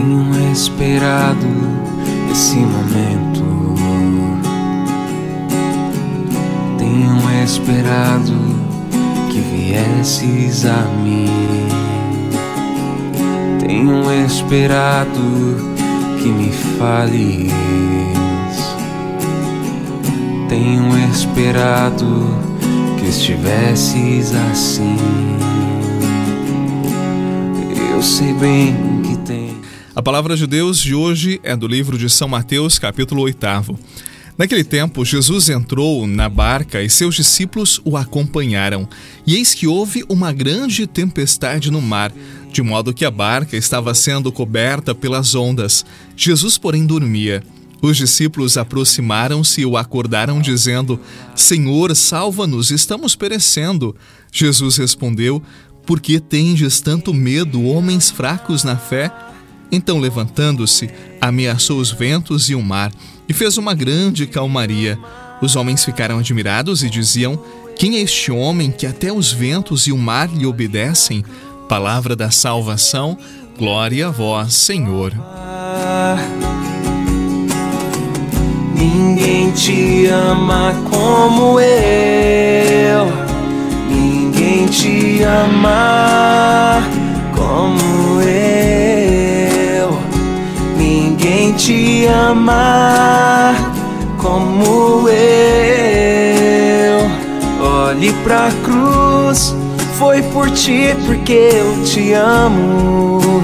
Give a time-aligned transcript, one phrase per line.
[0.00, 1.46] Tenho esperado
[2.32, 3.44] esse momento.
[6.78, 8.32] Tenho esperado
[9.30, 11.28] que viesses a mim.
[13.58, 15.20] Tenho esperado
[16.22, 17.52] que me fales.
[20.48, 22.26] Tenho esperado
[22.98, 24.96] que estivesses assim.
[27.92, 28.99] Eu sei bem.
[30.00, 33.78] A palavra de Deus de hoje é do livro de São Mateus, capítulo 8.
[34.38, 38.88] Naquele tempo, Jesus entrou na barca e seus discípulos o acompanharam.
[39.26, 42.14] E eis que houve uma grande tempestade no mar,
[42.50, 45.84] de modo que a barca estava sendo coberta pelas ondas.
[46.16, 47.42] Jesus, porém, dormia.
[47.82, 50.98] Os discípulos aproximaram-se e o acordaram, dizendo:
[51.36, 53.94] Senhor, salva-nos, estamos perecendo.
[54.32, 55.42] Jesus respondeu:
[55.84, 59.12] Por que tendes tanto medo, homens fracos na fé?
[59.72, 62.90] Então, levantando-se, ameaçou os ventos e o mar
[63.28, 64.98] e fez uma grande calmaria.
[65.40, 67.38] Os homens ficaram admirados e diziam:
[67.76, 71.24] Quem é este homem que até os ventos e o mar lhe obedecem?
[71.68, 73.16] Palavra da salvação,
[73.56, 75.12] glória a vós, Senhor.
[78.74, 83.06] Ninguém te ama como eu.
[83.88, 86.69] Ninguém te ama
[92.30, 93.54] te ama
[94.18, 95.10] como eu.
[97.60, 99.54] Olhe pra cruz
[99.98, 103.42] foi por ti porque eu te amo.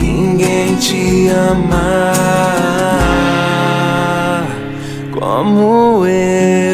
[0.00, 2.14] Ninguém te ama
[5.12, 6.67] como eu.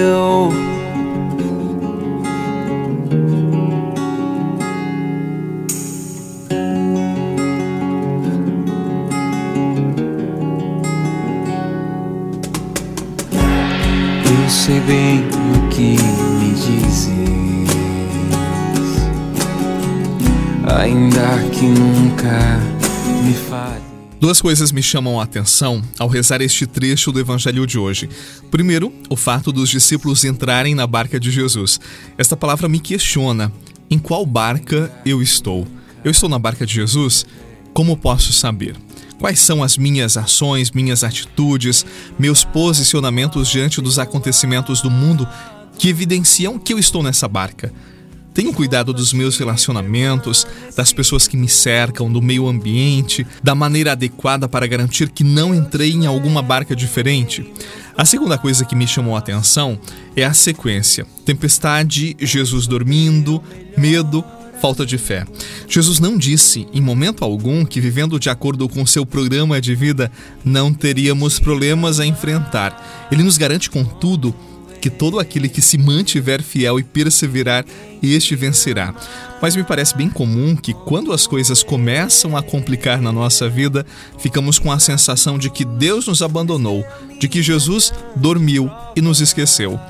[14.55, 17.09] Sei bem o que dizes,
[20.79, 22.61] ainda que nunca
[23.25, 23.83] me fale.
[24.21, 28.09] Duas coisas me chamam a atenção ao rezar este trecho do Evangelho de hoje.
[28.51, 31.81] Primeiro, o fato dos discípulos entrarem na barca de Jesus.
[32.17, 33.53] Esta palavra me questiona:
[33.91, 35.67] em qual barca eu estou?
[36.05, 37.27] Eu estou na barca de Jesus?
[37.75, 38.77] Como posso saber?
[39.19, 41.85] Quais são as minhas ações, minhas atitudes,
[42.19, 45.27] meus posicionamentos diante dos acontecimentos do mundo
[45.79, 47.73] que evidenciam que eu estou nessa barca.
[48.35, 50.45] Tenho cuidado dos meus relacionamentos,
[50.77, 55.55] das pessoas que me cercam, do meio ambiente, da maneira adequada para garantir que não
[55.55, 57.49] entrei em alguma barca diferente.
[57.97, 59.79] A segunda coisa que me chamou a atenção
[60.17, 63.41] é a sequência: tempestade, Jesus dormindo,
[63.79, 64.25] medo,
[64.61, 65.25] falta de fé.
[65.69, 70.11] Jesus não disse em momento algum que, vivendo de acordo com seu programa de vida,
[70.45, 73.09] não teríamos problemas a enfrentar.
[73.11, 74.35] Ele nos garante, contudo,
[74.85, 77.65] que todo aquele que se mantiver fiel e perseverar,
[78.03, 78.95] este vencerá.
[79.41, 83.87] Mas me parece bem comum que quando as coisas começam a complicar na nossa vida,
[84.19, 86.85] ficamos com a sensação de que Deus nos abandonou,
[87.19, 89.81] de que Jesus dormiu e nos esqueceu.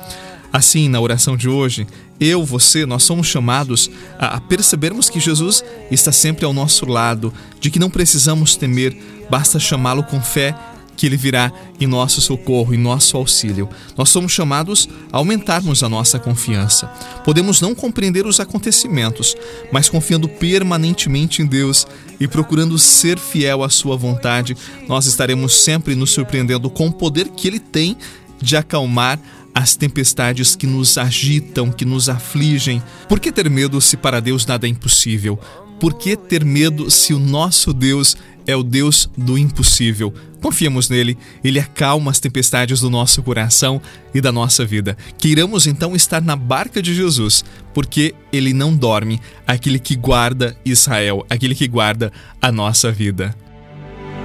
[0.55, 1.85] Assim, na oração de hoje,
[2.17, 5.61] eu, você, nós somos chamados a percebermos que Jesus
[5.91, 8.97] está sempre ao nosso lado, de que não precisamos temer,
[9.29, 10.55] basta chamá-lo com fé
[10.95, 13.67] que Ele virá em nosso socorro, em nosso auxílio.
[13.97, 16.87] Nós somos chamados a aumentarmos a nossa confiança.
[17.25, 19.35] Podemos não compreender os acontecimentos,
[19.73, 21.85] mas confiando permanentemente em Deus
[22.17, 24.55] e procurando ser fiel à Sua vontade,
[24.87, 27.97] nós estaremos sempre nos surpreendendo com o poder que Ele tem
[28.41, 29.19] de acalmar
[29.55, 32.83] as tempestades que nos agitam, que nos afligem.
[33.07, 35.39] Por que ter medo se para Deus nada é impossível?
[35.79, 40.13] Por que ter medo se o nosso Deus é o Deus do impossível?
[40.41, 43.81] Confiemos nele, ele acalma as tempestades do nosso coração
[44.13, 44.95] e da nossa vida.
[45.17, 47.43] Queiramos então estar na barca de Jesus,
[47.73, 52.11] porque ele não dorme, aquele que guarda Israel, aquele que guarda
[52.41, 53.35] a nossa vida.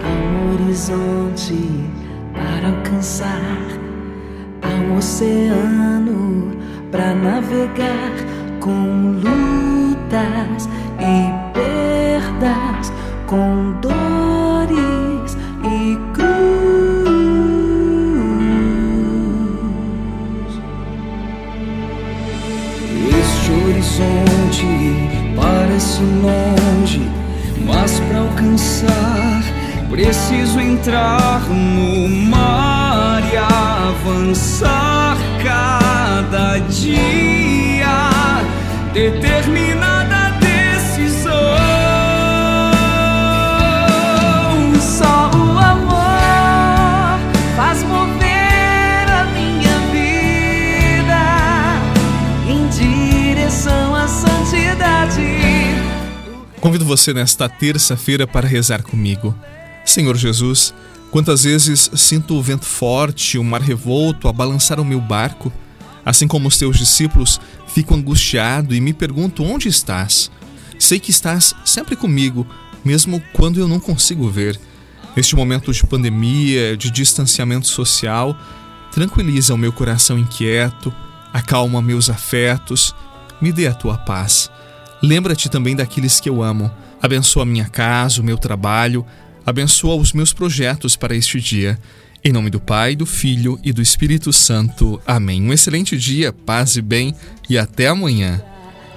[0.05, 1.55] Um horizonte
[2.35, 3.81] para alcançar,
[4.97, 6.53] oceano
[6.91, 8.13] para navegar
[8.61, 12.93] com lutas e perdas,
[13.27, 16.31] com dores e cruz.
[23.21, 24.67] Este horizonte
[25.37, 27.11] parece longe,
[27.65, 29.41] mas para alcançar
[29.91, 34.80] preciso entrar no mar e avançar
[36.81, 38.43] dia
[38.95, 41.31] determinada decisão.
[44.81, 47.21] Só o amor
[47.55, 51.23] faz mover a minha vida
[52.49, 55.21] em direção à santidade.
[56.61, 59.35] Convido você nesta terça-feira para rezar comigo.
[59.85, 60.73] Senhor Jesus,
[61.11, 65.53] quantas vezes sinto o vento forte, o mar revolto a balançar o meu barco
[66.05, 70.31] assim como os teus discípulos, fico angustiado e me pergunto onde estás.
[70.79, 72.47] Sei que estás sempre comigo,
[72.85, 74.59] mesmo quando eu não consigo ver.
[75.15, 78.37] Neste momento de pandemia, de distanciamento social,
[78.93, 80.93] tranquiliza o meu coração inquieto,
[81.33, 82.95] acalma meus afetos,
[83.41, 84.51] me dê a tua paz.
[85.03, 86.71] Lembra-te também daqueles que eu amo.
[87.03, 89.05] Abençoa minha casa, o meu trabalho,
[89.47, 91.79] abençoa os meus projetos para este dia.
[92.23, 95.01] Em nome do Pai, do Filho e do Espírito Santo.
[95.07, 95.43] Amém.
[95.43, 97.15] Um excelente dia, paz e bem
[97.49, 98.43] e até amanhã.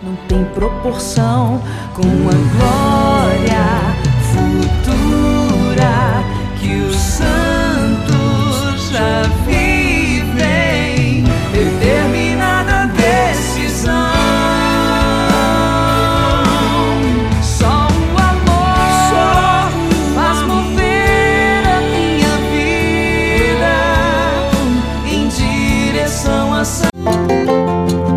[0.04, 1.64] Não tem proporção
[1.96, 3.93] com a glória